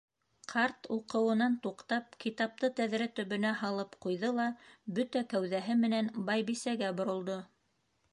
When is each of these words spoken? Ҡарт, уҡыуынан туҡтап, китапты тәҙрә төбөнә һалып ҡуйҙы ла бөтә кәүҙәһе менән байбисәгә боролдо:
Ҡарт, 0.51 0.87
уҡыуынан 0.93 1.57
туҡтап, 1.65 2.15
китапты 2.25 2.69
тәҙрә 2.79 3.07
төбөнә 3.19 3.51
һалып 3.59 3.93
ҡуйҙы 4.05 4.31
ла 4.39 4.47
бөтә 5.01 5.23
кәүҙәһе 5.35 5.77
менән 5.83 6.11
байбисәгә 6.31 6.91
боролдо: 7.03 7.37